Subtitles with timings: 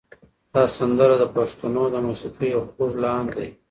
[0.53, 3.47] دا سندره د پښتنو د موسیقۍ یو خوږ لحن دی.